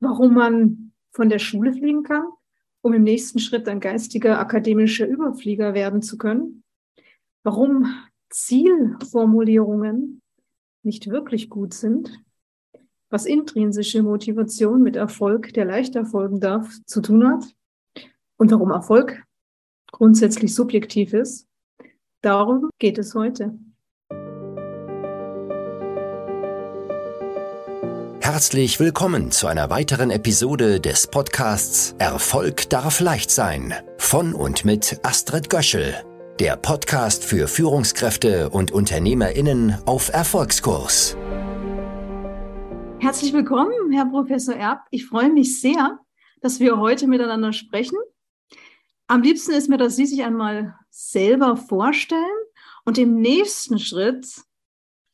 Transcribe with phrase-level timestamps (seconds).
[0.00, 2.24] warum man von der Schule fliegen kann,
[2.82, 6.64] um im nächsten Schritt ein geistiger akademischer Überflieger werden zu können,
[7.42, 7.94] warum
[8.30, 10.22] Zielformulierungen
[10.82, 12.22] nicht wirklich gut sind,
[13.10, 17.44] was intrinsische Motivation mit Erfolg, der leicht erfolgen darf, zu tun hat
[18.36, 19.22] und warum Erfolg
[19.90, 21.46] grundsätzlich subjektiv ist.
[22.22, 23.58] Darum geht es heute.
[28.32, 35.00] Herzlich willkommen zu einer weiteren Episode des Podcasts Erfolg darf leicht sein von und mit
[35.02, 35.96] Astrid Göschel,
[36.38, 41.16] der Podcast für Führungskräfte und Unternehmerinnen auf Erfolgskurs.
[43.00, 44.86] Herzlich willkommen, Herr Professor Erb.
[44.92, 45.98] Ich freue mich sehr,
[46.40, 47.98] dass wir heute miteinander sprechen.
[49.08, 52.22] Am liebsten ist mir, dass Sie sich einmal selber vorstellen
[52.84, 54.24] und im nächsten Schritt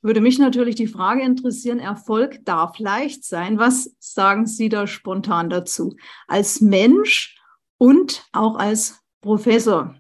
[0.07, 3.59] würde mich natürlich die Frage interessieren, Erfolg darf leicht sein.
[3.59, 5.97] Was sagen Sie da spontan dazu?
[6.29, 7.37] Als Mensch
[7.77, 9.97] und auch als Professor.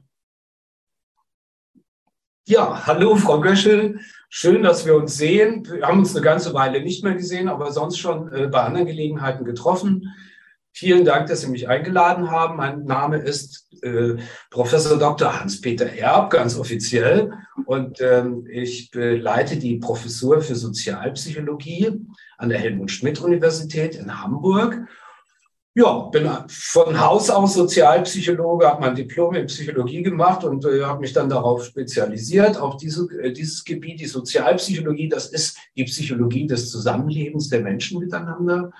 [2.46, 3.98] Ja, hallo Frau Göschel.
[4.28, 5.66] Schön, dass wir uns sehen.
[5.68, 8.86] Wir haben uns eine ganze Weile nicht mehr gesehen, aber sonst schon äh, bei anderen
[8.86, 10.14] Gelegenheiten getroffen.
[10.78, 12.58] Vielen Dank, dass Sie mich eingeladen haben.
[12.58, 14.16] Mein Name ist äh,
[14.50, 15.40] Professor Dr.
[15.40, 17.32] Hans-Peter Erb, ganz offiziell.
[17.64, 21.98] Und ähm, ich leite die Professur für Sozialpsychologie
[22.36, 24.86] an der Helmut Schmidt Universität in Hamburg.
[25.74, 31.00] Ja, bin von Haus aus Sozialpsychologe, habe mein Diplom in Psychologie gemacht und äh, habe
[31.00, 35.08] mich dann darauf spezialisiert, auf diese, äh, dieses Gebiet, die Sozialpsychologie.
[35.08, 38.72] Das ist die Psychologie des Zusammenlebens der Menschen miteinander.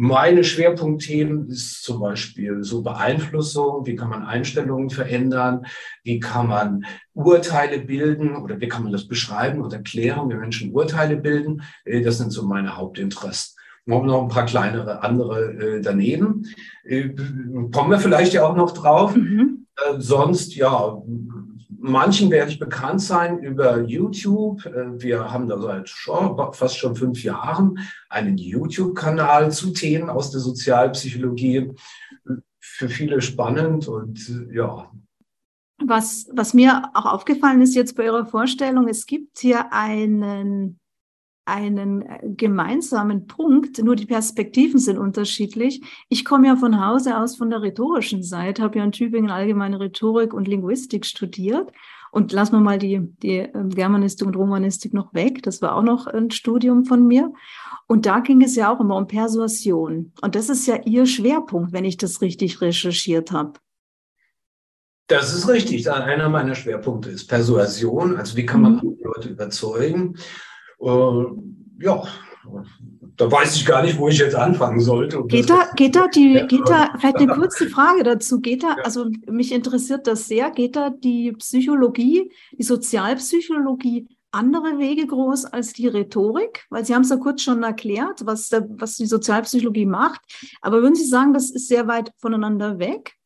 [0.00, 5.66] Meine Schwerpunktthemen ist zum Beispiel so Beeinflussung, wie kann man Einstellungen verändern,
[6.04, 10.72] wie kann man Urteile bilden oder wie kann man das beschreiben und erklären, wie Menschen
[10.72, 11.62] Urteile bilden.
[11.84, 13.56] Äh, das sind so meine Hauptinteressen.
[13.86, 16.46] Wir haben noch ein paar kleinere andere äh, daneben.
[16.84, 17.08] Äh,
[17.72, 19.16] kommen wir vielleicht ja auch noch drauf.
[19.16, 19.66] Mhm.
[19.84, 21.02] Äh, sonst, ja,
[21.78, 24.64] manchen werde ich bekannt sein über YouTube.
[24.66, 27.78] Äh, wir haben da seit schon, fast schon fünf Jahren
[28.08, 31.72] einen YouTube-Kanal zu Themen aus der Sozialpsychologie.
[32.60, 34.90] Für viele spannend und ja.
[35.80, 40.78] Was, was mir auch aufgefallen ist jetzt bei Ihrer Vorstellung, es gibt hier einen
[41.48, 45.82] einen äh, gemeinsamen Punkt, nur die Perspektiven sind unterschiedlich.
[46.08, 49.80] Ich komme ja von Hause aus von der rhetorischen Seite, habe ja in Tübingen allgemeine
[49.80, 51.72] Rhetorik und Linguistik studiert.
[52.10, 55.42] Und lassen wir mal die, die ähm, Germanistik und Romanistik noch weg.
[55.42, 57.32] Das war auch noch ein Studium von mir.
[57.86, 60.12] Und da ging es ja auch immer um Persuasion.
[60.22, 63.54] Und das ist ja Ihr Schwerpunkt, wenn ich das richtig recherchiert habe.
[65.08, 65.90] Das ist richtig.
[65.90, 68.16] Einer meiner Schwerpunkte ist Persuasion.
[68.16, 68.98] Also wie kann man mhm.
[69.02, 70.16] Leute überzeugen?
[70.80, 71.24] Äh,
[71.80, 72.02] ja,
[73.16, 75.22] da weiß ich gar nicht, wo ich jetzt anfangen sollte.
[75.24, 79.06] Geht da, geht da die, geht da, vielleicht eine kurze Frage dazu, geht da, also
[79.26, 85.88] mich interessiert das sehr, geht da die Psychologie, die Sozialpsychologie andere Wege groß als die
[85.88, 86.66] Rhetorik?
[86.70, 90.20] Weil Sie haben es ja kurz schon erklärt, was, der, was die Sozialpsychologie macht.
[90.60, 93.17] Aber würden Sie sagen, das ist sehr weit voneinander weg?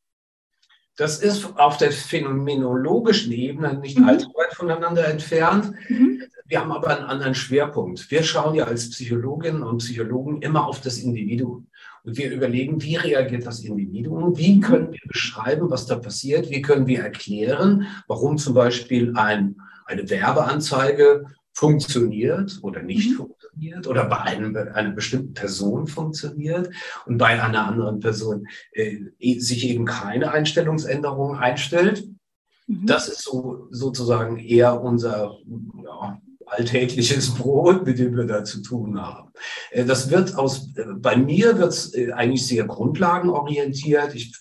[0.97, 4.09] Das ist auf der phänomenologischen Ebene nicht mhm.
[4.09, 5.73] allzu weit voneinander entfernt.
[5.89, 6.23] Mhm.
[6.47, 8.11] Wir haben aber einen anderen Schwerpunkt.
[8.11, 11.67] Wir schauen ja als Psychologinnen und Psychologen immer auf das Individuum.
[12.05, 14.37] Und wir überlegen, wie reagiert das Individuum?
[14.37, 16.51] Wie können wir beschreiben, was da passiert?
[16.51, 23.17] Wie können wir erklären, warum zum Beispiel ein, eine Werbeanzeige funktioniert oder nicht mhm.
[23.17, 23.42] funktioniert
[23.87, 26.71] oder bei einem, einer bestimmten Person funktioniert
[27.07, 28.99] und bei einer anderen Person äh,
[29.39, 32.05] sich eben keine Einstellungsänderung einstellt.
[32.67, 32.87] Mhm.
[32.87, 35.39] Das ist so sozusagen eher unser
[35.85, 39.31] ja, alltägliches Brot, mit dem wir da zu tun haben.
[39.71, 44.15] Äh, das wird aus, äh, bei mir wird es äh, eigentlich sehr grundlagenorientiert.
[44.15, 44.35] Ich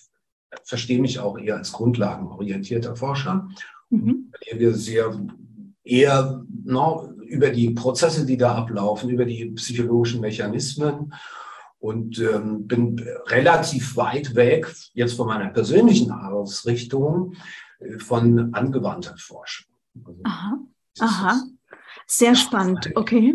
[0.64, 3.48] verstehe mich auch eher als grundlagenorientierter Forscher.
[3.90, 4.32] Mhm.
[4.56, 5.18] Wir sehr
[5.84, 11.12] eher no, über die Prozesse, die da ablaufen, über die psychologischen Mechanismen
[11.78, 17.34] und ähm, bin relativ weit weg jetzt von meiner persönlichen Ausrichtung
[17.98, 19.66] von angewandter Forschung.
[20.04, 20.58] Also, Aha.
[21.00, 21.42] Aha.
[22.06, 23.34] Sehr spannend, okay.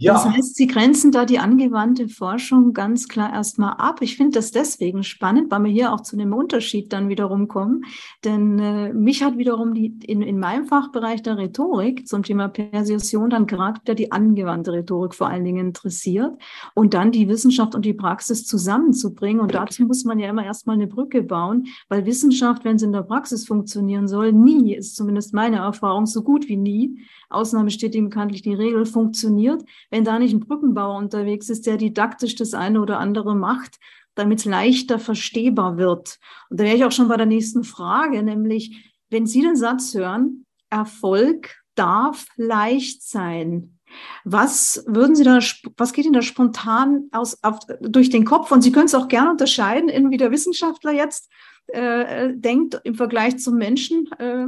[0.00, 0.12] Ja.
[0.12, 4.00] Das heißt, Sie grenzen da die angewandte Forschung ganz klar erstmal ab.
[4.00, 7.82] Ich finde das deswegen spannend, weil wir hier auch zu einem Unterschied dann wiederum kommen.
[8.24, 13.28] Denn äh, mich hat wiederum die, in, in meinem Fachbereich der Rhetorik zum Thema Persuasion
[13.28, 16.40] dann gerade die angewandte Rhetorik vor allen Dingen interessiert
[16.74, 19.40] und dann die Wissenschaft und die Praxis zusammenzubringen.
[19.40, 22.92] Und dazu muss man ja immer erstmal eine Brücke bauen, weil Wissenschaft, wenn sie in
[22.92, 27.94] der Praxis funktionieren soll, nie, ist zumindest meine Erfahrung, so gut wie nie, Ausnahme steht
[27.94, 32.54] ihm bekanntlich die Regel, funktioniert, wenn da nicht ein Brückenbauer unterwegs ist, der didaktisch das
[32.54, 33.78] eine oder andere macht,
[34.14, 36.18] damit es leichter verstehbar wird.
[36.50, 39.94] Und da wäre ich auch schon bei der nächsten Frage, nämlich, wenn Sie den Satz
[39.94, 43.78] hören, Erfolg darf leicht sein.
[44.24, 45.38] Was würden Sie da,
[45.76, 48.50] was geht Ihnen da spontan aus, auf, durch den Kopf?
[48.50, 51.30] Und Sie können es auch gerne unterscheiden, in wie der Wissenschaftler jetzt
[51.68, 54.46] äh, denkt im Vergleich zum Menschen, äh,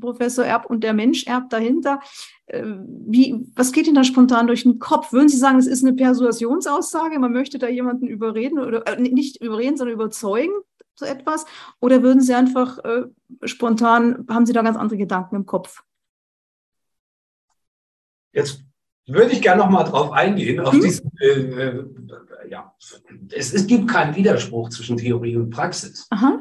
[0.00, 2.00] Professor Erb und der Mensch Erb dahinter.
[2.46, 2.62] Äh,
[3.06, 5.12] wie, was geht Ihnen da spontan durch den Kopf?
[5.12, 9.42] Würden Sie sagen, es ist eine Persuasionsaussage, man möchte da jemanden überreden oder äh, nicht
[9.42, 10.52] überreden, sondern überzeugen
[10.94, 11.44] zu etwas?
[11.80, 13.04] Oder würden Sie einfach äh,
[13.44, 15.82] spontan, haben Sie da ganz andere Gedanken im Kopf?
[18.32, 18.64] Jetzt
[19.06, 20.80] würde ich gerne noch mal drauf eingehen, auf hm?
[20.80, 21.84] diesen, äh, äh,
[22.48, 22.74] ja,
[23.30, 26.06] es, es, gibt keinen Widerspruch zwischen Theorie und Praxis.
[26.10, 26.40] Aha.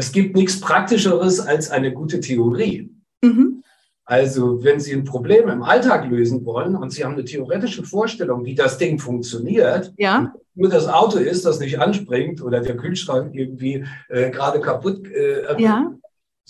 [0.00, 2.90] Es gibt nichts Praktischeres als eine gute Theorie.
[3.22, 3.62] Mhm.
[4.06, 8.46] Also, wenn Sie ein Problem im Alltag lösen wollen und Sie haben eine theoretische Vorstellung,
[8.46, 10.32] wie das Ding funktioniert, ja.
[10.54, 15.62] nur das Auto ist, das nicht anspringt oder der Kühlschrank irgendwie äh, gerade kaputt äh,
[15.62, 15.92] ja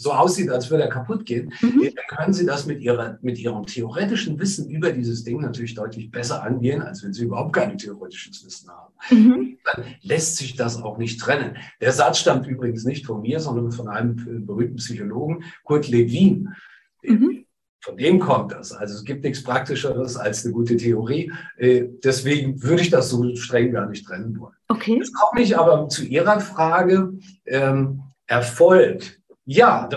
[0.01, 1.83] so aussieht, als würde er kaputt gehen, mhm.
[1.83, 6.11] dann können Sie das mit, ihrer, mit Ihrem theoretischen Wissen über dieses Ding natürlich deutlich
[6.11, 8.95] besser angehen, als wenn Sie überhaupt kein theoretisches Wissen haben.
[9.11, 9.59] Mhm.
[9.65, 11.57] Dann lässt sich das auch nicht trennen.
[11.83, 16.49] Der Satz stammt übrigens nicht von mir, sondern von einem berühmten Psychologen, Kurt Lewin.
[17.03, 17.45] Mhm.
[17.83, 18.73] Von dem kommt das.
[18.73, 21.33] Also es gibt nichts Praktischeres als eine gute Theorie.
[21.57, 24.57] Äh, deswegen würde ich das so streng gar nicht trennen wollen.
[24.69, 24.97] Okay.
[24.97, 27.15] Jetzt komme ich aber zu Ihrer Frage.
[27.47, 29.20] Ähm, Erfolg
[29.53, 29.89] ja,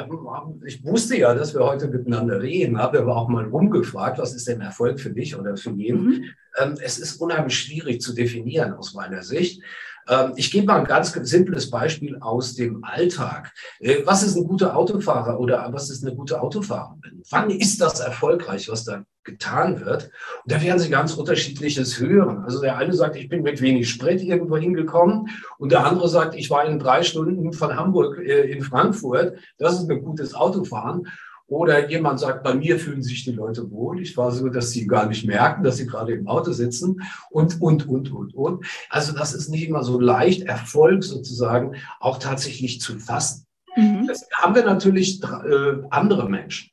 [0.66, 4.48] ich wusste ja, dass wir heute miteinander reden, habe aber auch mal rumgefragt, was ist
[4.48, 6.06] denn Erfolg für dich oder für jeden?
[6.06, 6.24] Mhm.
[6.58, 9.62] Ähm, es ist unheimlich schwierig zu definieren aus meiner Sicht.
[10.08, 13.54] Ähm, ich gebe mal ein ganz simples Beispiel aus dem Alltag.
[13.80, 17.24] Äh, was ist ein guter Autofahrer oder was ist eine gute Autofahrerin?
[17.30, 20.12] Wann ist das erfolgreich, was da getan wird?
[20.44, 22.44] Und da werden Sie ganz unterschiedliches hören.
[22.44, 26.36] Also der eine sagt, ich bin mit wenig Sprit irgendwo hingekommen und der andere sagt,
[26.36, 29.38] ich war in drei Stunden von Hamburg äh, in Frankfurt.
[29.58, 31.08] Das ist ein gutes Autofahren.
[31.48, 34.02] Oder jemand sagt, bei mir fühlen sich die Leute wohl.
[34.02, 37.62] Ich war so, dass sie gar nicht merken, dass sie gerade im Auto sitzen und,
[37.62, 38.66] und, und, und, und.
[38.90, 43.46] Also das ist nicht immer so leicht, Erfolg sozusagen auch tatsächlich zu fassen.
[43.76, 44.08] Mhm.
[44.08, 46.73] Das haben wir natürlich äh, andere Menschen.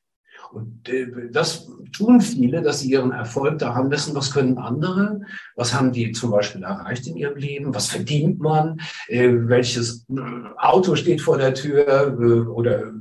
[0.52, 5.20] Und äh, das tun viele, dass sie ihren Erfolg daran messen, was können andere,
[5.54, 10.20] was haben die zum Beispiel erreicht in ihrem Leben, was verdient man, äh, welches äh,
[10.58, 12.92] Auto steht vor der Tür oder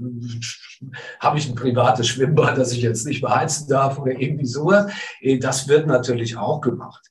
[1.19, 4.91] habe ich ein privates Schwimmbad, das ich jetzt nicht beheizen darf oder irgendwie sowas.
[5.41, 7.05] Das wird natürlich auch gemacht.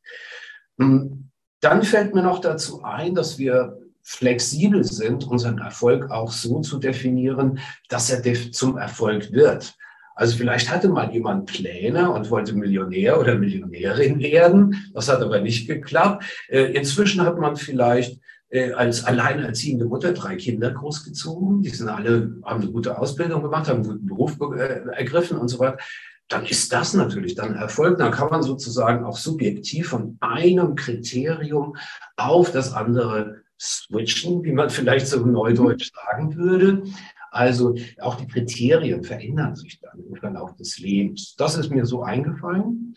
[0.79, 1.31] Hm,
[1.61, 6.79] dann fällt mir noch dazu ein, dass wir flexibel sind, unseren Erfolg auch so zu
[6.79, 7.59] definieren,
[7.91, 9.77] dass er zum Erfolg wird.
[10.19, 14.91] Also vielleicht hatte mal jemand Pläne und wollte Millionär oder Millionärin werden.
[14.93, 16.25] Das hat aber nicht geklappt.
[16.49, 18.19] Äh, inzwischen hat man vielleicht
[18.51, 21.63] äh, als alleinerziehende Mutter drei Kinder großgezogen.
[21.63, 25.47] Die sind alle, haben eine gute Ausbildung gemacht, haben einen guten Beruf äh, ergriffen und
[25.47, 25.79] so weiter.
[26.27, 27.99] Dann ist das natürlich dann Erfolg.
[27.99, 31.77] Dann kann man sozusagen auch subjektiv von einem Kriterium
[32.17, 36.83] auf das andere switchen, wie man vielleicht so neudeutsch sagen würde.
[37.31, 41.35] Also auch die Kriterien verändern sich dann im Verlauf des Lebens.
[41.37, 42.95] Das ist mir so eingefallen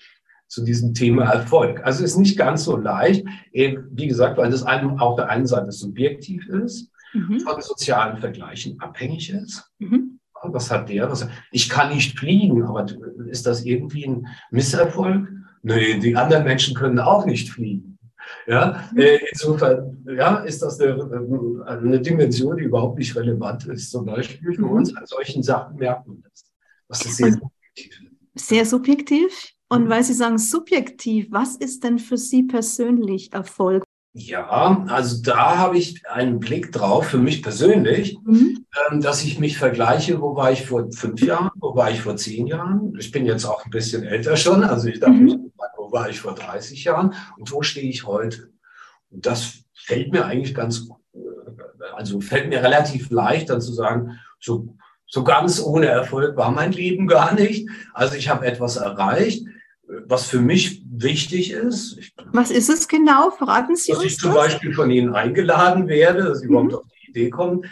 [0.48, 1.82] zu diesem Thema Erfolg.
[1.86, 5.48] Also ist nicht ganz so leicht, eben, wie gesagt, weil das einem auf der einen
[5.48, 7.40] Seite subjektiv ist, mhm.
[7.40, 9.72] von sozialen Vergleichen abhängig ist.
[9.80, 10.20] Mhm.
[10.44, 11.10] Was hat der?
[11.10, 12.86] Was, ich kann nicht fliegen, aber
[13.28, 15.30] ist das irgendwie ein Misserfolg?
[15.62, 17.91] Nee, die anderen Menschen können auch nicht fliegen.
[18.48, 23.92] Ja, äh, insofern ja, ist das eine, äh, eine, Dimension, die überhaupt nicht relevant ist.
[23.92, 24.72] Zum Beispiel für mhm.
[24.72, 26.46] uns an solchen Sachen merkt man das.
[26.88, 28.02] Das ist sehr subjektiv.
[28.36, 29.54] Sehr subjektiv.
[29.70, 29.90] Und mhm.
[29.90, 33.84] weil Sie sagen subjektiv, was ist denn für Sie persönlich Erfolg?
[34.14, 38.66] Ja, also da habe ich einen Blick drauf, für mich persönlich, mhm.
[38.92, 42.18] ähm, dass ich mich vergleiche, wo war ich vor fünf Jahren, wo war ich vor
[42.18, 42.94] zehn Jahren.
[43.00, 45.24] Ich bin jetzt auch ein bisschen älter schon, also ich darf mhm.
[45.24, 45.38] mich
[45.92, 48.50] wo war ich vor 30 Jahren und wo stehe ich heute?
[49.10, 50.88] Und das fällt mir eigentlich ganz,
[51.96, 56.72] also fällt mir relativ leicht, dann zu sagen, so, so ganz ohne Erfolg war mein
[56.72, 57.68] Leben gar nicht.
[57.94, 59.46] Also ich habe etwas erreicht,
[60.06, 61.98] was für mich wichtig ist.
[61.98, 63.32] Ich, was ist es genau?
[63.32, 64.06] Verraten Sie dass uns.
[64.06, 66.52] Dass ich zum Beispiel von Ihnen eingeladen werde, dass Sie mhm.
[66.52, 67.68] überhaupt auf die Idee kommen, äh,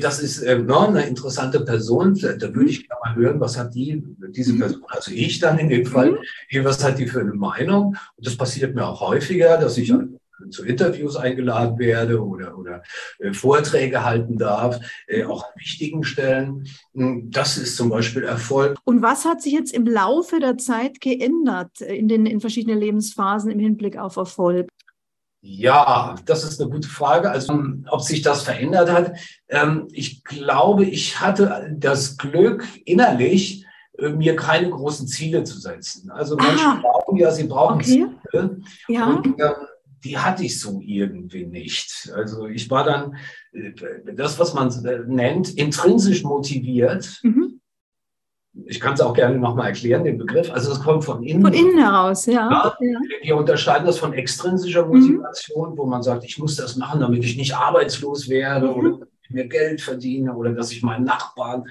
[0.00, 2.14] das ist äh, no, eine interessante Person.
[2.14, 2.68] Da würde mhm.
[2.68, 4.60] ich gerne mal hören, was hat die, diese mhm.
[4.60, 6.18] Person, also ich dann in dem Fall,
[6.50, 6.64] mhm.
[6.64, 7.96] was hat die für eine Meinung?
[8.16, 9.92] Und das passiert mir auch häufiger, dass ich
[10.50, 12.82] zu Interviews eingeladen werde oder, oder
[13.18, 16.66] äh, Vorträge halten darf, äh, auch an wichtigen Stellen.
[16.94, 18.76] Hm, das ist zum Beispiel Erfolg.
[18.84, 23.50] Und was hat sich jetzt im Laufe der Zeit geändert in den in verschiedenen Lebensphasen
[23.50, 24.68] im Hinblick auf Erfolg?
[25.48, 27.30] Ja, das ist eine gute Frage.
[27.30, 27.56] Also,
[27.88, 29.12] ob sich das verändert hat.
[29.48, 33.64] Ähm, ich glaube, ich hatte das Glück innerlich,
[33.96, 36.10] äh, mir keine großen Ziele zu setzen.
[36.10, 37.84] Also Menschen ah, brauchen ja, sie brauchen okay.
[38.32, 38.60] Ziele.
[38.88, 39.06] Ja.
[39.06, 39.52] Und, ähm,
[40.02, 42.10] die hatte ich so irgendwie nicht.
[42.14, 43.16] Also ich war dann
[43.52, 43.72] äh,
[44.14, 47.20] das, was man äh, nennt, intrinsisch motiviert.
[47.22, 47.35] Mhm
[48.64, 50.50] ich kann es auch gerne nochmal erklären, den Begriff.
[50.50, 51.42] Also es kommt von innen.
[51.42, 52.50] Von innen heraus, ja.
[52.50, 52.76] ja.
[53.22, 55.78] Wir unterscheiden das von extrinsischer Motivation, mhm.
[55.78, 58.74] wo man sagt, ich muss das machen, damit ich nicht arbeitslos werde mhm.
[58.74, 58.98] oder
[59.28, 61.64] mehr Geld verdiene oder dass ich meinen Nachbarn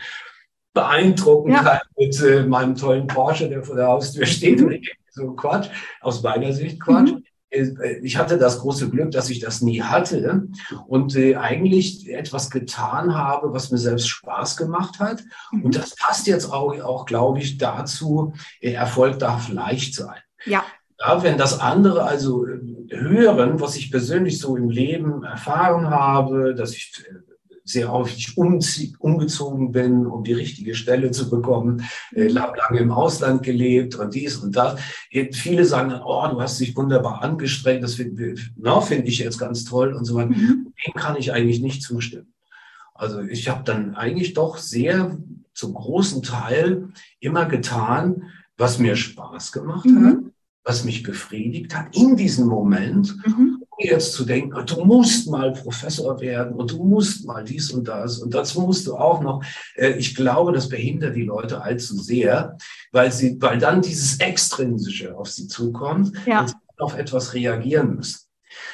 [0.74, 1.64] beeindrucken ja.
[1.64, 4.62] kann mit äh, meinem tollen Porsche, der vor der Haustür steht.
[4.62, 4.82] Mhm.
[5.10, 5.70] So Quatsch,
[6.02, 7.14] aus meiner Sicht Quatsch.
[7.50, 10.48] Äh, ich hatte das große Glück, dass ich das nie hatte
[10.88, 15.24] und äh, eigentlich etwas getan habe, was mir selbst Spaß gemacht hat.
[15.52, 15.64] Mhm.
[15.66, 20.20] Und das passt jetzt auch, auch glaube ich, dazu, äh, Erfolg darf leicht sein.
[20.46, 20.64] Ja.
[20.98, 22.60] Ja, wenn das andere also äh,
[22.90, 27.04] hören, was ich persönlich so im Leben erfahren habe, dass ich
[27.66, 33.96] sehr häufig umgezogen bin, um die richtige Stelle zu bekommen, äh, lange im Ausland gelebt
[33.96, 34.80] und dies und das.
[35.32, 38.36] Viele sagen, oh, du hast dich wunderbar angestrengt, das finde
[38.82, 40.30] find ich jetzt ganz toll und so weiter.
[40.30, 40.74] Mhm.
[40.86, 42.32] Dem kann ich eigentlich nicht zustimmen.
[42.94, 45.18] Also ich habe dann eigentlich doch sehr
[45.54, 50.06] zum großen Teil immer getan, was mir Spaß gemacht mhm.
[50.06, 50.18] hat,
[50.64, 53.16] was mich befriedigt hat in diesem Moment.
[53.26, 57.88] Mhm jetzt zu denken, du musst mal Professor werden und du musst mal dies und
[57.88, 59.44] das und das musst du auch noch.
[59.76, 62.58] Äh, ich glaube, das behindert die Leute allzu sehr,
[62.92, 66.42] weil sie, weil dann dieses Extrinsische auf sie zukommt ja.
[66.42, 68.25] und sie auf etwas reagieren müssen.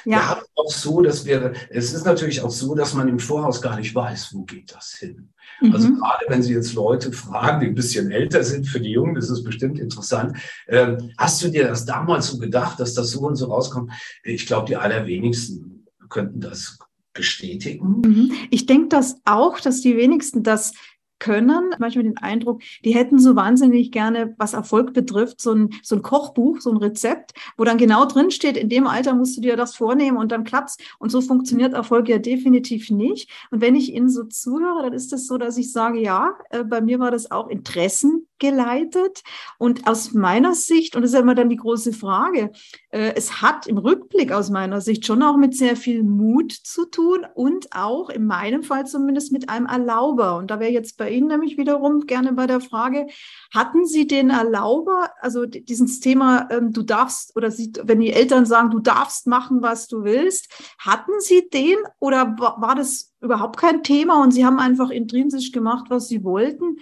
[0.05, 0.17] Ja.
[0.17, 3.77] ja, auch so, dass wir, es ist natürlich auch so, dass man im Voraus gar
[3.77, 5.29] nicht weiß, wo geht das hin.
[5.71, 5.99] Also mhm.
[5.99, 9.29] gerade wenn Sie jetzt Leute fragen, die ein bisschen älter sind, für die Jungen ist
[9.29, 10.37] es bestimmt interessant.
[10.67, 13.91] Ähm, hast du dir das damals so gedacht, dass das so und so rauskommt?
[14.23, 16.79] Ich glaube, die allerwenigsten könnten das
[17.13, 18.01] bestätigen.
[18.05, 18.31] Mhm.
[18.49, 20.73] Ich denke das auch, dass die wenigsten das
[21.21, 21.69] können.
[21.79, 26.01] Manchmal den Eindruck, die hätten so wahnsinnig gerne, was Erfolg betrifft, so ein, so ein
[26.01, 29.55] Kochbuch, so ein Rezept, wo dann genau drin steht, in dem Alter musst du dir
[29.55, 30.77] das vornehmen und dann klappt's.
[30.99, 33.29] Und so funktioniert Erfolg ja definitiv nicht.
[33.51, 36.35] Und wenn ich Ihnen so zuhöre, dann ist es das so, dass ich sage, ja,
[36.49, 39.21] äh, bei mir war das auch Interessen geleitet.
[39.57, 42.51] Und aus meiner Sicht, und das ist ja immer dann die große Frage,
[42.89, 46.85] äh, es hat im Rückblick aus meiner Sicht schon auch mit sehr viel Mut zu
[46.85, 50.37] tun und auch in meinem Fall zumindest mit einem Erlauber.
[50.37, 53.07] Und da wäre jetzt bei Ihnen nämlich wiederum gerne bei der Frage,
[53.53, 58.45] hatten Sie den Erlauber, also dieses Thema, ähm, du darfst, oder Sie, wenn die Eltern
[58.45, 60.49] sagen, du darfst machen, was du willst,
[60.79, 65.85] hatten Sie den oder war das überhaupt kein Thema und Sie haben einfach intrinsisch gemacht,
[65.89, 66.77] was Sie wollten?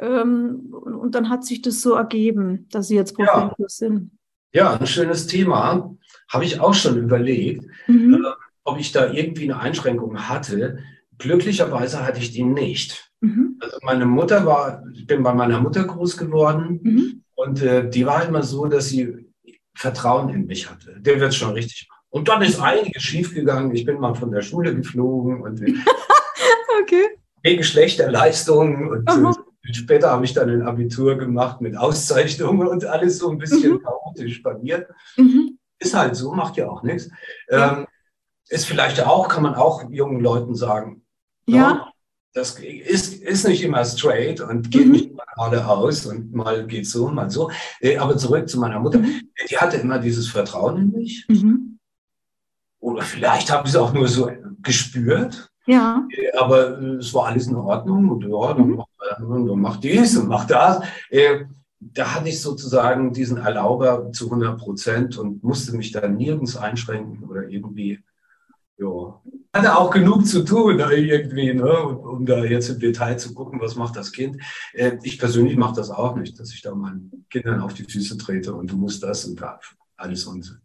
[0.00, 3.68] Ähm, und dann hat sich das so ergeben, dass Sie jetzt Professor ja.
[3.68, 4.10] sind.
[4.52, 5.94] Ja, ein schönes Thema.
[6.28, 8.14] Habe ich auch schon überlegt, mhm.
[8.14, 8.28] äh,
[8.64, 10.78] ob ich da irgendwie eine Einschränkung hatte.
[11.18, 13.10] Glücklicherweise hatte ich die nicht.
[13.20, 13.58] Mhm.
[13.60, 17.24] Also meine Mutter war, ich bin bei meiner Mutter groß geworden mhm.
[17.34, 19.28] und äh, die war immer so, dass sie
[19.74, 20.96] Vertrauen in mich hatte.
[21.00, 22.02] Der wird es schon richtig machen.
[22.10, 23.74] Und dann ist einiges schiefgegangen.
[23.74, 25.60] Ich bin mal von der Schule geflogen und
[26.82, 27.04] okay.
[27.42, 29.32] wegen schlechter Leistungen und äh,
[29.72, 33.82] Später habe ich dann ein Abitur gemacht mit Auszeichnungen und alles so ein bisschen mhm.
[33.82, 34.88] chaotisch bei mir.
[35.16, 35.58] Mhm.
[35.78, 37.10] Ist halt so, macht ja auch nichts.
[37.50, 37.78] Ja.
[37.78, 37.86] Ähm,
[38.48, 41.02] ist vielleicht auch, kann man auch jungen Leuten sagen,
[41.48, 41.74] ja.
[41.74, 41.80] No,
[42.34, 44.92] das ist, ist nicht immer straight und geht mhm.
[44.92, 47.50] nicht immer geradeaus und mal geht so, mal so.
[47.80, 48.98] Äh, aber zurück zu meiner Mutter.
[48.98, 49.22] Mhm.
[49.50, 51.26] Die hatte immer dieses Vertrauen in mich.
[51.28, 51.78] Mhm.
[52.80, 54.30] Oder vielleicht habe ich es auch nur so
[54.62, 55.50] gespürt.
[55.66, 56.06] Ja.
[56.10, 58.76] Äh, aber äh, es war alles in Ordnung und ja, dann, mhm.
[58.76, 58.88] macht,
[59.18, 60.80] dann macht dies und macht das.
[61.80, 67.28] Da hatte ich sozusagen diesen Erlauber zu 100 Prozent und musste mich da nirgends einschränken
[67.28, 68.00] oder irgendwie,
[68.78, 69.20] ja.
[69.52, 73.76] Hatte auch genug zu tun irgendwie, ne, um da jetzt im Detail zu gucken, was
[73.76, 74.36] macht das Kind.
[75.02, 78.54] Ich persönlich mache das auch nicht, dass ich da meinen Kindern auf die Füße trete
[78.54, 79.58] und du musst das und da
[79.96, 80.58] alles Unsinn.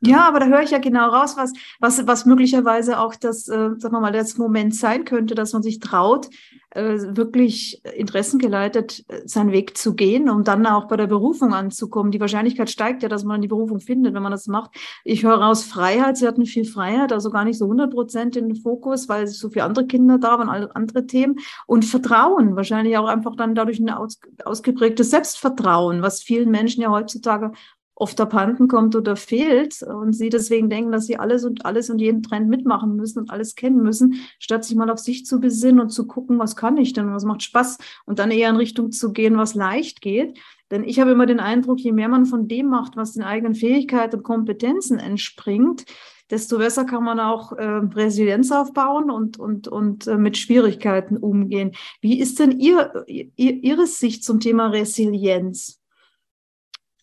[0.00, 3.70] Ja, aber da höre ich ja genau raus, was, was, was möglicherweise auch das, äh,
[3.78, 6.30] sagen wir mal, das Moment sein könnte, dass man sich traut, äh,
[6.74, 12.12] wirklich interessengeleitet äh, seinen Weg zu gehen, um dann auch bei der Berufung anzukommen.
[12.12, 14.72] Die Wahrscheinlichkeit steigt ja, dass man die Berufung findet, wenn man das macht.
[15.04, 16.18] Ich höre raus Freiheit.
[16.18, 19.48] Sie hatten viel Freiheit, also gar nicht so 100 Prozent in den Fokus, weil so
[19.48, 21.36] viele andere Kinder da waren, andere Themen.
[21.66, 26.90] Und Vertrauen, wahrscheinlich auch einfach dann dadurch ein aus, ausgeprägtes Selbstvertrauen, was vielen Menschen ja
[26.90, 27.52] heutzutage
[27.98, 31.98] oft abhanden kommt oder fehlt und sie deswegen denken, dass sie alles und alles und
[31.98, 35.80] jeden Trend mitmachen müssen und alles kennen müssen, statt sich mal auf sich zu besinnen
[35.80, 38.92] und zu gucken, was kann ich denn, was macht Spaß und dann eher in Richtung
[38.92, 40.38] zu gehen, was leicht geht.
[40.70, 43.54] Denn ich habe immer den Eindruck, je mehr man von dem macht, was den eigenen
[43.54, 45.84] Fähigkeiten und Kompetenzen entspringt,
[46.30, 51.72] desto besser kann man auch äh, Resilienz aufbauen und, und, und äh, mit Schwierigkeiten umgehen.
[52.00, 55.77] Wie ist denn ihr, ihr, Ihre Sicht zum Thema Resilienz?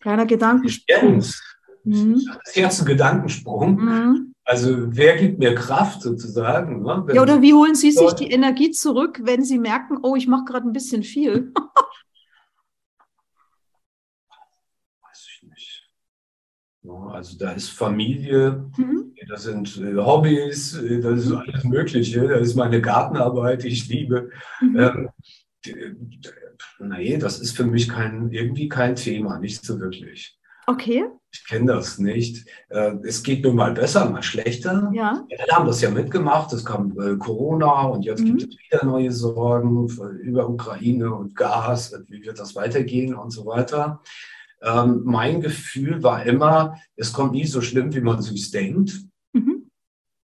[0.06, 1.24] Kleiner Gedankensprung.
[1.82, 2.22] Mhm.
[2.24, 3.74] Das ist jetzt ein Gedankensprung.
[3.74, 4.34] Mhm.
[4.44, 6.82] Also wer gibt mir Kraft sozusagen?
[6.84, 7.06] Ne?
[7.12, 10.44] Ja, oder wie holen Sie sich die Energie zurück, wenn Sie merken, oh, ich mache
[10.44, 11.52] gerade ein bisschen viel?
[17.10, 19.12] Also da ist Familie, mhm.
[19.28, 22.28] da sind äh, Hobbys, äh, das ist alles Mögliche.
[22.28, 24.30] Da ist meine Gartenarbeit, die ich liebe.
[24.60, 25.08] Mhm.
[26.78, 30.38] Nee, das ist für mich kein, irgendwie kein Thema, nicht so wirklich.
[30.66, 31.04] Okay.
[31.32, 32.48] Ich kenne das nicht.
[32.70, 34.90] Äh, es geht nur mal besser, mal schlechter.
[34.92, 35.24] Ja.
[35.28, 36.52] Wir haben das ja mitgemacht.
[36.52, 38.38] Es kam äh, Corona und jetzt mhm.
[38.38, 39.86] gibt es wieder neue Sorgen
[40.22, 44.02] über Ukraine und Gas, wie wird das weitergehen und so weiter.
[44.62, 48.92] Ähm, mein Gefühl war immer, es kommt nie so schlimm, wie man sich denkt.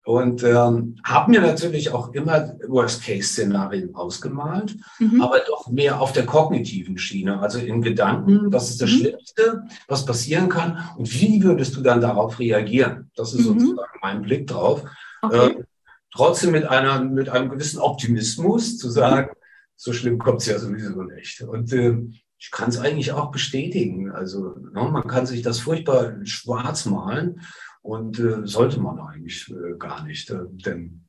[0.04, 5.20] Und ähm, habe mir natürlich auch immer Worst-Case-Szenarien ausgemalt, mhm.
[5.20, 8.94] aber doch mehr auf der kognitiven Schiene, also in Gedanken, was ist das mhm.
[8.94, 13.10] Schlimmste, was passieren kann und wie würdest du dann darauf reagieren?
[13.14, 13.60] Das ist mhm.
[13.60, 14.84] sozusagen mein Blick drauf.
[15.20, 15.50] Okay.
[15.50, 15.64] Ähm,
[16.12, 19.30] trotzdem mit, einer, mit einem gewissen Optimismus zu sagen,
[19.76, 21.42] so schlimm kommt es ja sowieso nicht.
[21.42, 21.96] Und äh,
[22.38, 24.10] ich kann es eigentlich auch bestätigen.
[24.10, 27.42] Also ne, man kann sich das furchtbar schwarz malen
[27.82, 30.30] und äh, sollte man eigentlich äh, gar nicht.
[30.30, 31.02] Äh, denn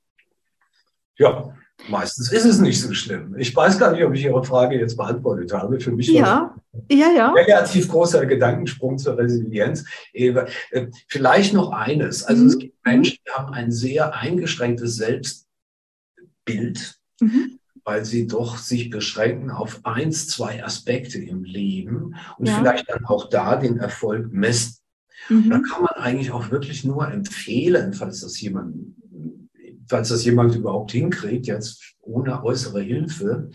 [1.18, 1.54] ja,
[1.90, 3.36] meistens ist es nicht so schlimm.
[3.38, 5.80] Ich weiß gar nicht, ob ich Ihre Frage jetzt beantwortet habe.
[5.80, 6.56] Für mich ja.
[6.90, 7.30] ja, ja.
[7.30, 9.86] ein relativ großer Gedankensprung zur Resilienz.
[10.13, 10.46] Äh,
[11.08, 12.24] vielleicht noch eines.
[12.24, 12.50] Also mhm.
[12.50, 15.46] es gibt Menschen, die haben ein sehr eingeschränktes Selbstbild.
[17.20, 22.58] Mhm weil sie doch sich beschränken auf eins, zwei Aspekte im Leben und ja.
[22.58, 24.81] vielleicht dann auch da den Erfolg messen.
[25.30, 25.50] Mhm.
[25.50, 28.75] Da kann man eigentlich auch wirklich nur empfehlen, falls das jemand,
[29.88, 33.50] falls das jemand überhaupt hinkriegt, jetzt ohne äußere Hilfe,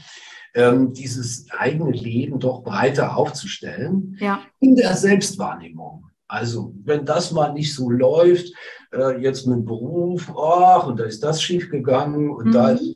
[0.55, 4.41] ähm, dieses eigene Leben doch breiter aufzustellen ja.
[4.61, 6.07] in der Selbstwahrnehmung.
[6.29, 8.53] Also wenn das mal nicht so läuft,
[8.93, 12.53] äh, jetzt mit dem Beruf, ach, und da ist das schiefgegangen und mhm.
[12.53, 12.96] da ist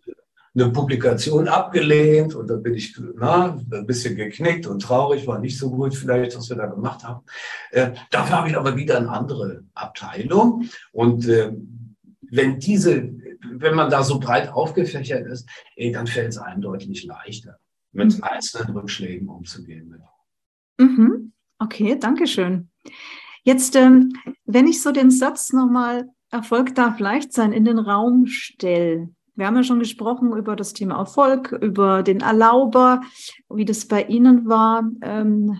[0.54, 5.56] eine Publikation abgelehnt und dann bin ich na, ein bisschen geknickt und traurig, war nicht
[5.56, 7.24] so gut vielleicht, was wir da gemacht haben.
[7.70, 11.52] Äh, dafür habe ich aber wieder eine andere Abteilung und äh,
[12.30, 13.12] wenn diese,
[13.52, 17.58] wenn man da so breit aufgefächert ist, ey, dann fällt es einem deutlich leichter,
[17.92, 18.24] mit mhm.
[18.24, 20.02] einzelnen Rückschlägen umzugehen.
[20.78, 21.32] Mhm.
[21.58, 22.70] Okay, danke schön.
[23.42, 24.12] Jetzt, ähm,
[24.44, 29.10] wenn ich so den Satz nochmal Erfolg darf leicht sein in den Raum stelle,
[29.40, 33.00] wir haben ja schon gesprochen über das Thema Erfolg, über den Erlauber,
[33.48, 35.56] wie das bei Ihnen war, ähm,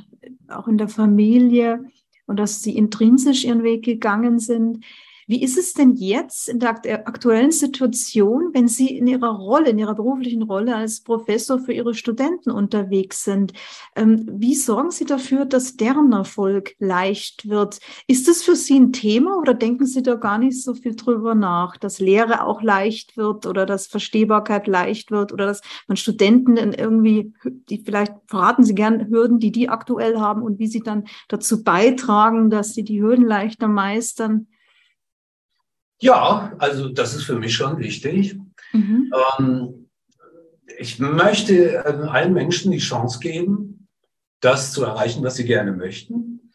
[0.49, 1.83] auch in der Familie
[2.27, 4.85] und dass Sie intrinsisch Ihren Weg gegangen sind.
[5.31, 9.79] Wie ist es denn jetzt in der aktuellen Situation, wenn Sie in Ihrer Rolle, in
[9.79, 13.53] Ihrer beruflichen Rolle als Professor für Ihre Studenten unterwegs sind?
[13.95, 17.79] Ähm, wie sorgen Sie dafür, dass deren Erfolg leicht wird?
[18.09, 21.37] Ist das für Sie ein Thema oder denken Sie da gar nicht so viel drüber
[21.37, 26.57] nach, dass Lehre auch leicht wird oder dass Verstehbarkeit leicht wird oder dass man Studenten
[26.57, 27.33] irgendwie,
[27.69, 31.62] die vielleicht verraten Sie gern Hürden, die die aktuell haben und wie sie dann dazu
[31.62, 34.49] beitragen, dass sie die Hürden leichter meistern?
[36.01, 38.39] Ja, also das ist für mich schon wichtig.
[38.73, 39.13] Mhm.
[39.39, 39.89] Ähm,
[40.79, 43.89] ich möchte äh, allen Menschen die Chance geben,
[44.41, 46.51] das zu erreichen, was sie gerne möchten.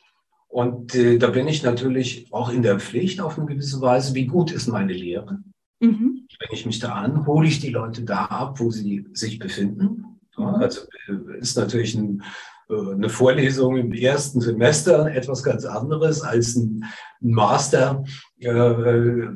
[0.47, 4.25] Und äh, da bin ich natürlich auch in der Pflicht auf eine gewisse Weise, wie
[4.25, 5.39] gut ist meine Lehre.
[5.79, 6.27] Mhm.
[6.39, 10.19] Wenn ich mich da an, hole ich die Leute da ab, wo sie sich befinden.
[10.37, 10.55] Ja, mhm.
[10.55, 12.23] also äh, ist natürlich ein
[12.69, 16.85] äh, eine Vorlesung im ersten Semester etwas ganz anderes als ein
[17.19, 18.03] Master.
[18.39, 19.27] Äh,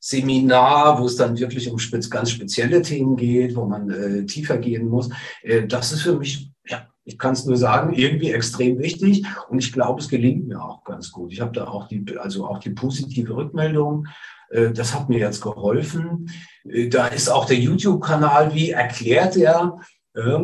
[0.00, 1.78] Seminar, wo es dann wirklich um
[2.10, 5.10] ganz spezielle Themen geht, wo man äh, tiefer gehen muss.
[5.42, 9.58] Äh, das ist für mich, ja, ich kann es nur sagen, irgendwie extrem wichtig und
[9.58, 11.32] ich glaube, es gelingt mir auch ganz gut.
[11.32, 14.06] Ich habe da auch die, also auch die positive Rückmeldung.
[14.50, 16.30] Äh, das hat mir jetzt geholfen.
[16.64, 19.78] Äh, da ist auch der YouTube-Kanal, wie erklärt er,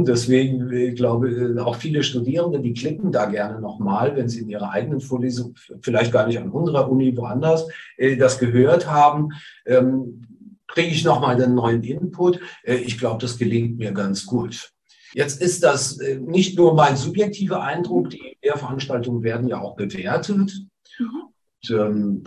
[0.05, 4.49] Deswegen, ich glaube, äh, auch viele Studierende, die klicken da gerne nochmal, wenn sie in
[4.49, 9.31] ihrer eigenen Vorlesung, vielleicht gar nicht an unserer Uni, woanders, äh, das gehört haben.
[9.67, 10.23] Ähm,
[10.69, 12.39] kriege ich nochmal einen neuen Input?
[12.63, 14.71] Äh, ich glaube, das gelingt mir ganz gut.
[15.13, 20.53] Jetzt ist das äh, nicht nur mein subjektiver Eindruck, die Lehrveranstaltungen werden ja auch bewertet.
[20.99, 21.23] Mhm.
[21.63, 22.25] Und, ähm,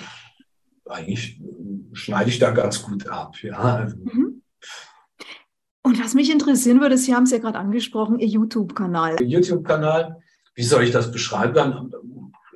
[0.85, 1.39] eigentlich
[1.93, 3.41] schneide ich da ganz gut ab.
[3.41, 3.57] Ja.
[3.57, 4.36] Also mhm.
[5.87, 9.15] Und was mich interessieren würde, Sie haben es ja gerade angesprochen, Ihr YouTube-Kanal.
[9.23, 10.17] YouTube-Kanal,
[10.53, 11.93] wie soll ich das beschreiben?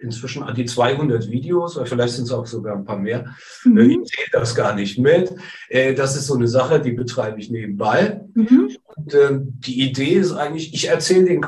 [0.01, 3.35] inzwischen an die 200 Videos, oder vielleicht sind es auch sogar ein paar mehr.
[3.63, 3.77] Mhm.
[3.77, 5.31] Äh, ich sehe das gar nicht mit.
[5.69, 8.19] Äh, das ist so eine Sache, die betreibe ich nebenbei.
[8.33, 8.75] Mhm.
[8.95, 11.45] Und äh, die Idee ist eigentlich, ich erzähle den,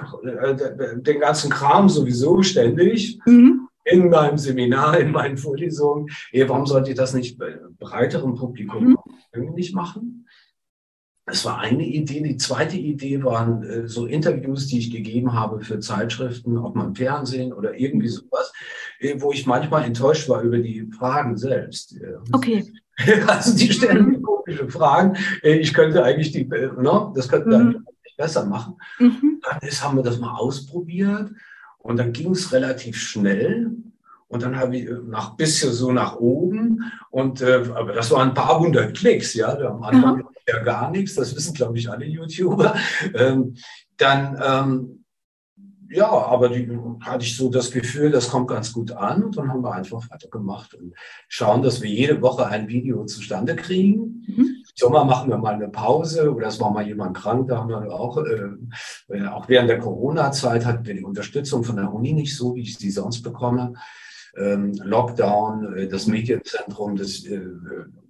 [1.02, 3.18] den ganzen Kram sowieso ständig.
[3.26, 3.68] Mhm.
[3.86, 6.08] In meinem Seminar, in meinen Vorlesungen.
[6.32, 8.96] Warum sollte ich das nicht bei breiterem Publikum
[9.34, 9.54] mhm.
[9.56, 10.28] nicht machen?
[11.26, 12.22] Das war eine Idee.
[12.22, 16.96] Die zweite Idee waren äh, so Interviews, die ich gegeben habe für Zeitschriften, ob man
[16.96, 18.52] Fernsehen oder irgendwie sowas,
[19.00, 21.96] äh, wo ich manchmal enttäuscht war über die Fragen selbst.
[22.32, 22.66] Okay.
[23.26, 25.18] Also die stellen mir komische Fragen.
[25.42, 27.52] Äh, ich könnte eigentlich die, äh, ne, das könnte mhm.
[27.52, 27.86] dann
[28.18, 28.76] besser machen.
[29.00, 29.42] Mhm.
[29.42, 31.32] Dann ist, haben wir das mal ausprobiert
[31.80, 33.72] und dann ging es relativ schnell.
[34.28, 38.30] Und dann habe ich äh, nach bisschen so nach oben und äh, aber das waren
[38.30, 39.58] ein paar hundert Klicks, ja.
[39.58, 42.76] Am Anfang ja ja gar nichts, das wissen, glaube ich, alle YouTuber.
[43.16, 43.56] Ähm,
[43.98, 45.06] dann, ähm,
[45.90, 46.68] ja, aber die
[47.02, 50.10] hatte ich so das Gefühl, das kommt ganz gut an und dann haben wir einfach
[50.10, 50.96] weitergemacht und
[51.28, 54.26] schauen, dass wir jede Woche ein Video zustande kriegen.
[54.28, 54.64] Mhm.
[54.76, 57.94] Sommer machen wir mal eine Pause oder es war mal jemand krank, da haben wir
[57.94, 58.50] auch, äh,
[59.10, 62.62] äh, auch während der Corona-Zeit hatten wir die Unterstützung von der Uni nicht so, wie
[62.62, 63.74] ich sie sonst bekomme.
[64.36, 67.40] Ähm, Lockdown, äh, das Medienzentrum, das äh,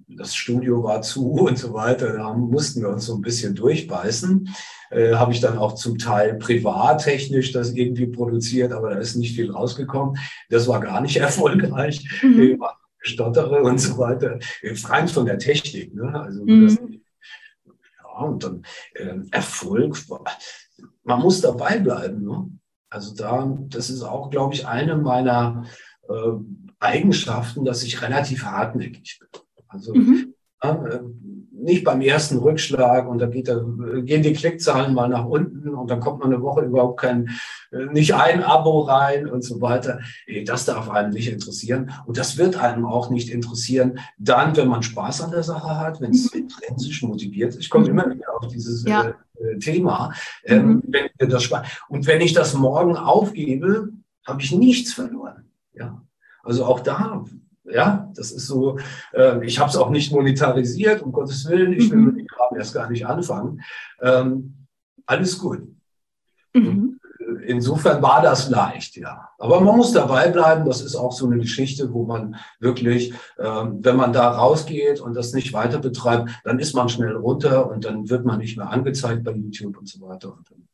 [0.08, 2.14] das Studio war zu und so weiter.
[2.14, 4.50] Da mussten wir uns so ein bisschen durchbeißen.
[4.92, 9.36] Äh, Habe ich dann auch zum Teil privattechnisch das irgendwie produziert, aber da ist nicht
[9.36, 10.18] viel rausgekommen.
[10.50, 12.08] Das war gar nicht erfolgreich.
[12.22, 12.62] Mhm.
[13.06, 14.40] Stottere und so weiter.
[14.86, 15.94] Rein von der Technik.
[15.94, 16.14] Ne?
[16.14, 16.64] Also mhm.
[16.64, 16.78] das,
[17.98, 18.64] ja, und dann
[18.96, 19.98] äh, Erfolg.
[21.04, 22.24] Man muss dabei bleiben.
[22.24, 22.50] Ne?
[22.90, 25.66] Also da, das ist auch, glaube ich, eine meiner
[26.08, 26.14] äh,
[26.80, 29.43] Eigenschaften, dass ich relativ hartnäckig bin.
[29.74, 30.34] Also mhm.
[30.62, 31.00] äh,
[31.64, 33.64] nicht beim ersten Rückschlag und da geht da,
[34.02, 37.30] gehen die Klickzahlen mal nach unten und dann kommt man eine Woche überhaupt kein,
[37.72, 40.00] äh, nicht ein Abo rein und so weiter.
[40.46, 41.92] Das darf einem nicht interessieren.
[42.06, 46.02] Und das wird einem auch nicht interessieren, dann, wenn man Spaß an der Sache hat,
[46.02, 46.42] wenn es mhm.
[46.42, 47.62] intrinsisch motiviert ist.
[47.62, 47.92] Ich komme mhm.
[47.92, 49.14] immer wieder auf dieses ja.
[49.40, 50.14] äh, Thema.
[50.44, 50.84] Ähm, mhm.
[51.20, 51.50] wenn das
[51.88, 53.90] und wenn ich das morgen aufgebe,
[54.26, 55.50] habe ich nichts verloren.
[55.74, 56.02] Ja.
[56.44, 57.24] Also auch da
[57.66, 58.78] ja, das ist so,
[59.14, 62.06] äh, ich habe es auch nicht monetarisiert, um Gottes Willen, ich will mhm.
[62.06, 63.62] mit dem Kram erst gar nicht anfangen.
[64.02, 64.66] Ähm,
[65.06, 65.62] alles gut.
[66.54, 67.00] Mhm.
[67.20, 69.30] Äh, insofern war das leicht, ja.
[69.38, 70.66] Aber man muss dabei bleiben.
[70.66, 75.14] Das ist auch so eine Geschichte, wo man wirklich, ähm, wenn man da rausgeht und
[75.14, 78.70] das nicht weiter betreibt, dann ist man schnell runter und dann wird man nicht mehr
[78.70, 80.34] angezeigt bei YouTube und so weiter.
[80.34, 80.68] Und dann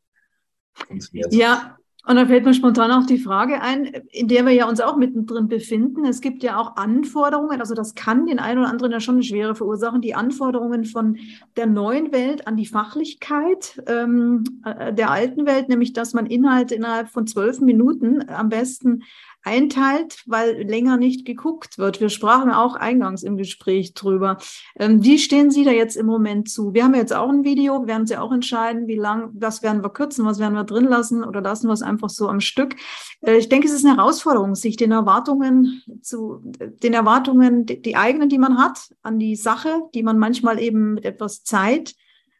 [1.30, 4.80] ja, und da fällt mir spontan auch die Frage ein, in der wir ja uns
[4.80, 6.06] auch mittendrin befinden.
[6.06, 9.24] Es gibt ja auch Anforderungen, also das kann den einen oder anderen ja schon eine
[9.24, 11.18] Schwere verursachen, die Anforderungen von
[11.56, 16.74] der neuen Welt an die Fachlichkeit ähm, äh, der alten Welt, nämlich dass man Inhalte
[16.74, 19.02] innerhalb von zwölf Minuten am besten
[19.42, 22.00] einteilt, weil länger nicht geguckt wird.
[22.00, 24.38] Wir sprachen auch eingangs im Gespräch drüber.
[24.78, 26.74] Ähm, wie stehen Sie da jetzt im Moment zu?
[26.74, 29.90] Wir haben jetzt auch ein Video, werden Sie auch entscheiden, wie lang, was werden wir
[29.90, 32.76] kürzen, was werden wir drin lassen oder lassen wir es einfach so am Stück.
[33.22, 36.42] Äh, ich denke, es ist eine Herausforderung, sich den Erwartungen zu,
[36.82, 40.94] den Erwartungen, die, die eigenen, die man hat, an die Sache, die man manchmal eben
[40.94, 41.94] mit etwas Zeit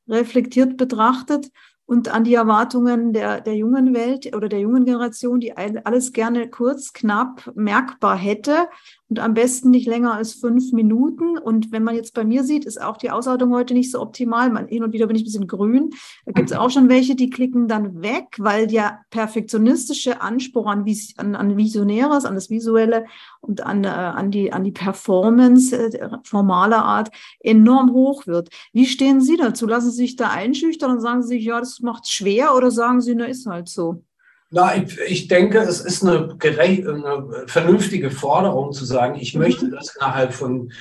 [0.08, 1.50] reflektiert betrachtet
[1.90, 6.48] und an die Erwartungen der, der jungen Welt oder der jungen Generation, die alles gerne
[6.48, 8.68] kurz, knapp, merkbar hätte
[9.10, 11.36] und am besten nicht länger als fünf Minuten.
[11.36, 14.50] Und wenn man jetzt bei mir sieht, ist auch die Aushaltung heute nicht so optimal.
[14.50, 15.90] Man, hin und wieder bin ich ein bisschen grün.
[16.26, 20.84] Da gibt es auch schon welche, die klicken dann weg, weil der perfektionistische Anspruch an,
[21.16, 23.04] an, an Visionäres, an das Visuelle
[23.40, 28.50] und an, äh, an, die, an die Performance äh, formaler Art enorm hoch wird.
[28.72, 29.66] Wie stehen Sie dazu?
[29.66, 33.00] Lassen Sie sich da einschüchtern und sagen Sie sich, ja, das macht schwer oder sagen
[33.00, 34.04] Sie, na, ist halt so?
[34.52, 39.42] Na, ich, ich denke, es ist eine, gerecht, eine vernünftige Forderung zu sagen, ich mhm.
[39.42, 40.72] möchte das innerhalb von,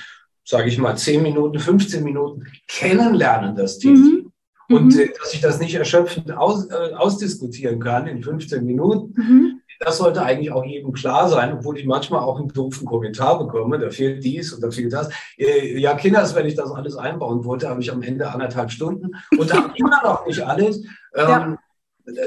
[0.44, 3.98] sage ich mal, 10 Minuten, 15 Minuten kennenlernen, das Thema.
[3.98, 4.32] Mhm.
[4.68, 5.00] Und mhm.
[5.00, 9.60] Äh, dass ich das nicht erschöpfend aus, äh, ausdiskutieren kann in 15 Minuten, mhm.
[9.78, 13.78] das sollte eigentlich auch jedem klar sein, obwohl ich manchmal auch einen doofen Kommentar bekomme,
[13.78, 15.10] da fehlt dies und da fehlt das.
[15.38, 19.12] Äh, ja, Kinders, wenn ich das alles einbauen wollte, habe ich am Ende anderthalb Stunden
[19.38, 20.78] und da habe immer noch nicht alles.
[21.14, 21.58] Ähm, ja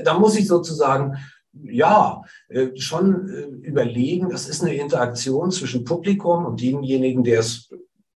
[0.03, 1.17] da muss ich sozusagen
[1.53, 7.69] ja, äh, schon äh, überlegen, das ist eine Interaktion zwischen Publikum und demjenigen, der es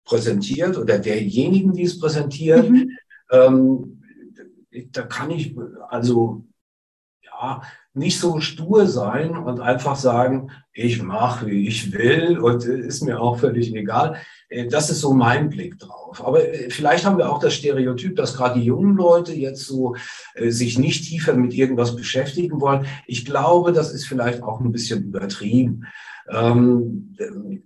[0.06, 2.70] präsentiert oder derjenigen, die es präsentiert.
[2.70, 2.92] Mhm.
[3.32, 4.02] Ähm,
[4.92, 5.56] da kann ich
[5.90, 6.44] also
[7.24, 7.62] ja
[7.94, 13.22] nicht so stur sein und einfach sagen, ich mache, wie ich will und ist mir
[13.22, 14.18] auch völlig egal.
[14.50, 16.26] Äh, das ist so mein Blick drauf.
[16.26, 19.96] Aber äh, vielleicht haben wir auch das Stereotyp, dass gerade die jungen Leute jetzt so
[20.34, 22.88] äh, sich nicht tiefer mit irgendwas beschäftigen wollen.
[23.06, 25.86] Ich glaube, das ist vielleicht auch ein bisschen übertrieben.
[26.30, 27.16] Ähm,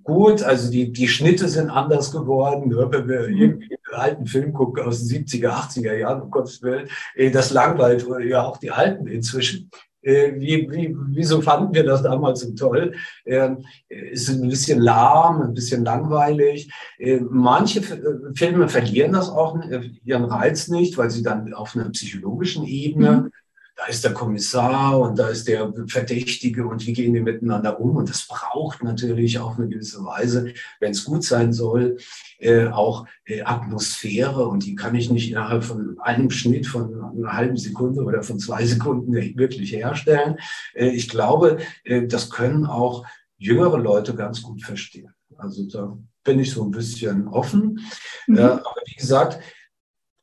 [0.04, 2.70] gut, also die, die Schnitte sind anders geworden.
[2.70, 2.88] Ne?
[2.90, 3.38] Wenn wir mhm.
[3.38, 6.90] irgendwie einen alten Film gucken aus den 70er, 80er Jahren, um Gottes Willen,
[7.32, 9.70] das langweilt ja auch die Alten inzwischen.
[10.02, 12.94] Äh, wie, wie, wieso fanden wir das damals so toll?
[13.26, 13.52] Äh,
[13.90, 16.72] ist ein bisschen lahm, ein bisschen langweilig.
[16.98, 19.58] Äh, manche äh, Filme verlieren das auch,
[20.04, 23.32] ihren Reiz nicht, weil sie dann auf einer psychologischen Ebene mhm
[23.78, 27.96] da ist der Kommissar und da ist der Verdächtige und wie gehen die miteinander um.
[27.96, 31.98] Und das braucht natürlich auf eine gewisse Weise, wenn es gut sein soll,
[32.40, 34.48] äh, auch äh, Atmosphäre.
[34.48, 38.40] Und die kann ich nicht innerhalb von einem Schnitt von einer halben Sekunde oder von
[38.40, 40.38] zwei Sekunden wirklich herstellen.
[40.74, 43.06] Äh, ich glaube, äh, das können auch
[43.38, 45.14] jüngere Leute ganz gut verstehen.
[45.38, 47.80] Also da bin ich so ein bisschen offen.
[48.26, 48.38] Mhm.
[48.40, 49.40] Äh, aber wie gesagt,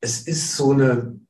[0.00, 1.20] es ist so eine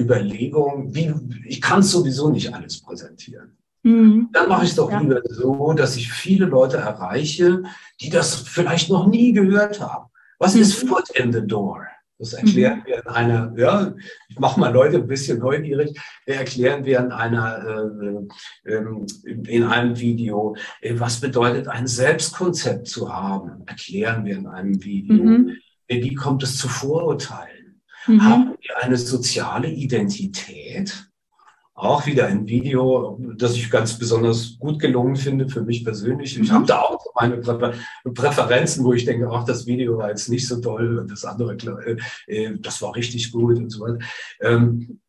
[0.00, 1.12] Überlegung, wie,
[1.46, 3.56] ich kann sowieso nicht alles präsentieren.
[3.82, 4.28] Mhm.
[4.32, 5.00] Dann mache ich es doch ja.
[5.00, 7.62] lieber so, dass ich viele Leute erreiche,
[8.00, 10.10] die das vielleicht noch nie gehört haben.
[10.38, 10.62] Was mhm.
[10.62, 11.86] ist Foot in the Door?
[12.18, 12.86] Das erklären mhm.
[12.86, 13.94] wir in einer, ja,
[14.28, 18.28] ich mache mal Leute ein bisschen neugierig, erklären wir in einer,
[18.66, 18.84] äh, äh,
[19.46, 25.24] in einem Video, äh, was bedeutet ein Selbstkonzept zu haben, erklären wir in einem Video.
[25.24, 25.56] Mhm.
[25.88, 27.59] Wie kommt es zu Vorurteilen?
[28.10, 28.24] Mhm.
[28.24, 31.06] Haben wir eine soziale Identität?
[31.74, 36.38] Auch wieder ein Video, das ich ganz besonders gut gelungen finde für mich persönlich.
[36.38, 36.54] Ich mhm.
[36.54, 40.60] habe da auch meine Präferenzen, wo ich denke, ach, das Video war jetzt nicht so
[40.60, 41.56] toll und das andere,
[42.26, 43.98] äh, das war richtig gut und so weiter.
[44.42, 45.00] Ähm,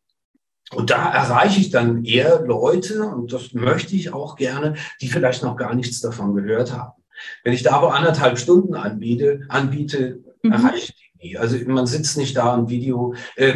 [0.73, 5.43] und da erreiche ich dann eher Leute, und das möchte ich auch gerne, die vielleicht
[5.43, 6.93] noch gar nichts davon gehört haben.
[7.43, 10.53] Wenn ich da aber anderthalb Stunden anbiete, anbiete mhm.
[10.53, 13.53] erreiche ich also man sitzt nicht da im Video äh,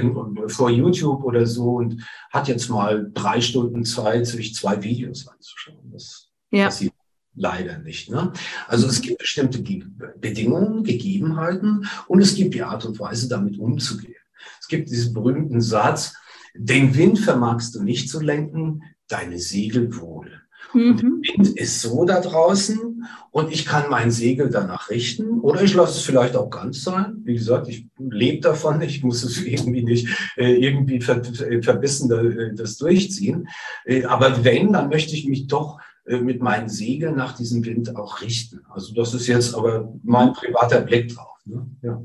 [0.47, 5.91] vor YouTube oder so und hat jetzt mal drei Stunden Zeit, sich zwei Videos anzuschauen.
[5.91, 6.65] Das ja.
[6.65, 6.93] passiert
[7.35, 8.09] leider nicht.
[8.09, 8.31] Ne?
[8.67, 14.15] Also es gibt bestimmte Bedingungen, Gegebenheiten und es gibt die Art und Weise, damit umzugehen.
[14.59, 16.15] Es gibt diesen berühmten Satz,
[16.53, 20.41] den Wind vermagst du nicht zu lenken, deine Segel wohl.
[20.75, 21.21] Und der mhm.
[21.21, 25.99] Wind ist so da draußen und ich kann mein Segel danach richten oder ich lasse
[25.99, 27.21] es vielleicht auch ganz sein.
[27.23, 30.07] Wie gesagt, ich lebe davon, ich muss es irgendwie nicht
[30.37, 31.21] äh, irgendwie ver
[31.61, 33.47] verbissen äh, das durchziehen.
[33.85, 37.95] Äh, aber wenn, dann möchte ich mich doch äh, mit meinen Segeln nach diesem Wind
[37.95, 38.61] auch richten.
[38.69, 41.39] Also das ist jetzt aber mein privater Blick drauf.
[41.45, 41.65] Ne?
[41.81, 42.01] Ja.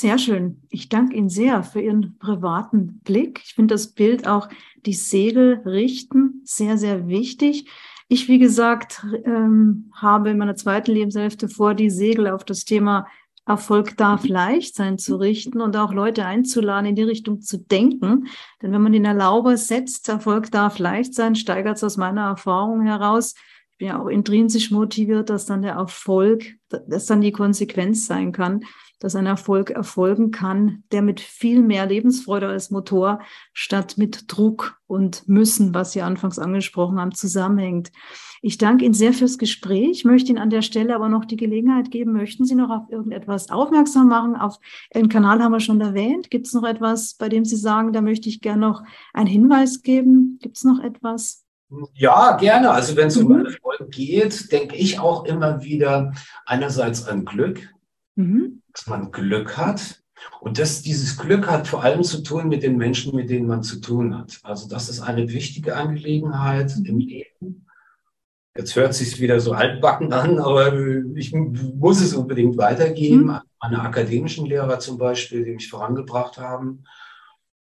[0.00, 0.62] Sehr schön.
[0.70, 3.40] Ich danke Ihnen sehr für Ihren privaten Blick.
[3.44, 4.48] Ich finde das Bild auch,
[4.86, 7.68] die Segel richten, sehr, sehr wichtig.
[8.06, 13.08] Ich, wie gesagt, ähm, habe in meiner zweiten Lebenshälfte vor, die Segel auf das Thema
[13.44, 18.28] Erfolg darf leicht sein zu richten und auch Leute einzuladen, in die Richtung zu denken.
[18.62, 22.82] Denn wenn man den Erlauber setzt, Erfolg darf leicht sein, steigert es aus meiner Erfahrung
[22.82, 23.34] heraus.
[23.72, 28.30] Ich bin ja auch intrinsisch motiviert, dass dann der Erfolg, dass dann die Konsequenz sein
[28.30, 28.60] kann
[28.98, 33.20] dass ein Erfolg erfolgen kann, der mit viel mehr Lebensfreude als Motor
[33.52, 37.92] statt mit Druck und Müssen, was Sie anfangs angesprochen haben, zusammenhängt.
[38.40, 41.90] Ich danke Ihnen sehr fürs Gespräch, möchte Ihnen an der Stelle aber noch die Gelegenheit
[41.90, 44.36] geben, möchten Sie noch auf irgendetwas aufmerksam machen?
[44.36, 44.58] Auf
[44.94, 46.30] Ihren Kanal haben wir schon erwähnt.
[46.30, 48.82] Gibt es noch etwas, bei dem Sie sagen, da möchte ich gerne noch
[49.12, 50.38] einen Hinweis geben?
[50.40, 51.44] Gibt es noch etwas?
[51.94, 52.70] Ja, gerne.
[52.70, 56.12] Also wenn es um Erfolg geht, denke ich auch immer wieder
[56.46, 57.68] einerseits an Glück,
[58.18, 58.62] mhm.
[58.72, 60.02] dass man Glück hat.
[60.40, 63.62] Und das, dieses Glück hat vor allem zu tun mit den Menschen, mit denen man
[63.62, 64.40] zu tun hat.
[64.42, 67.66] Also das ist eine wichtige Angelegenheit im Leben.
[68.56, 70.76] Jetzt hört sich wieder so altbacken an, aber
[71.14, 73.26] ich muss es unbedingt weitergeben.
[73.26, 73.40] Mhm.
[73.62, 76.82] Meine akademischen Lehrer zum Beispiel, die mich vorangebracht haben,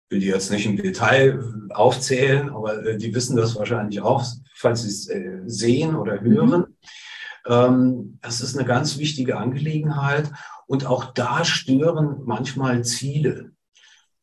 [0.08, 4.82] will die jetzt nicht im Detail aufzählen, aber äh, die wissen das wahrscheinlich auch, falls
[4.82, 6.60] sie es äh, sehen oder hören.
[6.60, 6.76] Mhm.
[7.48, 10.30] Ähm, das ist eine ganz wichtige Angelegenheit.
[10.66, 13.52] Und auch da stören manchmal Ziele,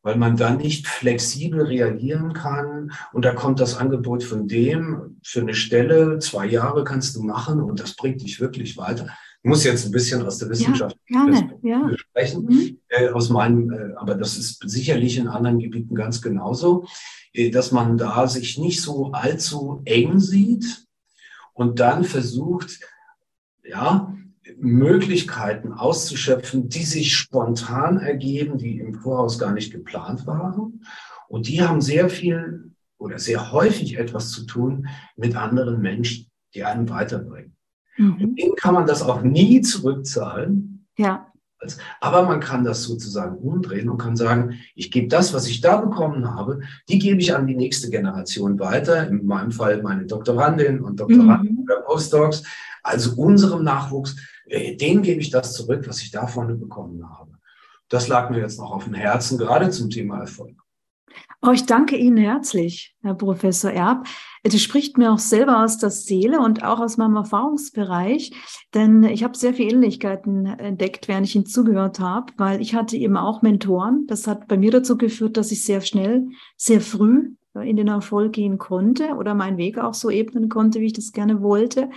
[0.01, 2.91] weil man dann nicht flexibel reagieren kann.
[3.13, 7.61] Und da kommt das Angebot von dem für eine Stelle, zwei Jahre kannst du machen
[7.61, 9.07] und das bringt dich wirklich weiter.
[9.41, 11.91] Ich muss jetzt ein bisschen aus der Wissenschaft ja, gerne, ja.
[11.97, 12.79] sprechen, mhm.
[12.87, 16.85] äh, aus meinem, äh, aber das ist sicherlich in anderen Gebieten ganz genauso,
[17.33, 20.85] äh, dass man da sich nicht so allzu eng sieht
[21.53, 22.79] und dann versucht,
[23.63, 24.13] ja,
[24.57, 30.83] Möglichkeiten auszuschöpfen, die sich spontan ergeben, die im Voraus gar nicht geplant waren.
[31.27, 36.63] Und die haben sehr viel oder sehr häufig etwas zu tun mit anderen Menschen, die
[36.63, 37.55] einen weiterbringen.
[37.97, 38.35] Mhm.
[38.35, 40.85] Denen kann man das auch nie zurückzahlen.
[40.97, 41.32] Ja.
[41.99, 45.77] Aber man kann das sozusagen umdrehen und kann sagen, ich gebe das, was ich da
[45.77, 49.07] bekommen habe, die gebe ich an die nächste Generation weiter.
[49.07, 51.63] In meinem Fall meine Doktorandin und Doktoranden mhm.
[51.63, 52.43] oder Postdocs.
[52.83, 57.31] Also unserem Nachwuchs, äh, denen gebe ich das zurück, was ich davon bekommen habe.
[57.89, 60.62] Das lag mir jetzt noch auf dem Herzen, gerade zum Thema Erfolg.
[61.45, 64.07] Oh, ich danke Ihnen herzlich, Herr Professor Erb.
[64.43, 68.31] Das spricht mir auch selber aus der Seele und auch aus meinem Erfahrungsbereich,
[68.73, 72.95] denn ich habe sehr viele Ähnlichkeiten entdeckt, während ich Ihnen zugehört habe, weil ich hatte
[72.95, 74.07] eben auch Mentoren.
[74.07, 78.31] Das hat bei mir dazu geführt, dass ich sehr schnell, sehr früh in den Erfolg
[78.31, 81.89] gehen konnte oder meinen Weg auch so ebnen konnte, wie ich das gerne wollte.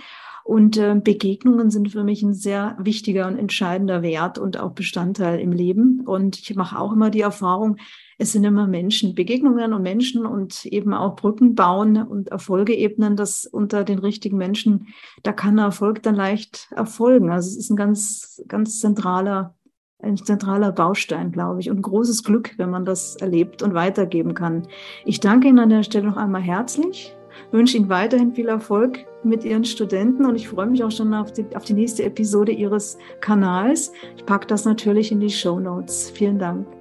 [0.43, 5.39] Und äh, Begegnungen sind für mich ein sehr wichtiger und entscheidender Wert und auch Bestandteil
[5.39, 6.01] im Leben.
[6.05, 7.77] Und ich mache auch immer die Erfahrung,
[8.17, 13.15] es sind immer Menschen, Begegnungen und Menschen und eben auch Brücken bauen und Erfolge ebnen,
[13.15, 14.87] das unter den richtigen Menschen,
[15.23, 17.29] da kann Erfolg dann leicht erfolgen.
[17.29, 19.55] Also es ist ein ganz, ganz zentraler,
[19.99, 24.67] ein zentraler Baustein, glaube ich, und großes Glück, wenn man das erlebt und weitergeben kann.
[25.05, 27.13] Ich danke Ihnen an der Stelle noch einmal herzlich
[27.51, 31.31] wünsche Ihnen weiterhin viel Erfolg mit Ihren Studenten und ich freue mich auch schon auf
[31.31, 33.91] die, auf die nächste Episode Ihres Kanals.
[34.15, 36.09] Ich packe das natürlich in die Show Notes.
[36.11, 36.76] Vielen Dank.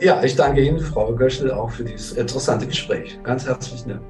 [0.00, 3.18] Ja, ich danke Ihnen, Frau Göschel, auch für dieses interessante Gespräch.
[3.22, 4.02] Ganz herzlichen Dank.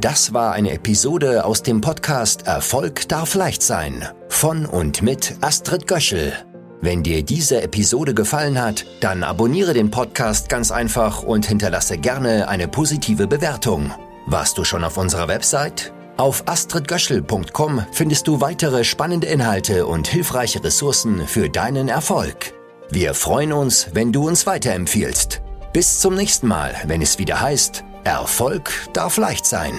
[0.00, 5.86] Das war eine Episode aus dem Podcast Erfolg darf leicht sein von und mit Astrid
[5.86, 6.32] Göschel.
[6.80, 12.48] Wenn dir diese Episode gefallen hat, dann abonniere den Podcast ganz einfach und hinterlasse gerne
[12.48, 13.92] eine positive Bewertung.
[14.26, 15.92] Warst du schon auf unserer Website?
[16.16, 22.54] Auf astridgöschel.com findest du weitere spannende Inhalte und hilfreiche Ressourcen für deinen Erfolg.
[22.92, 25.42] Wir freuen uns, wenn du uns weiterempfiehlst.
[25.72, 29.74] Bis zum nächsten Mal, wenn es wieder heißt, Erfolg darf leicht sein.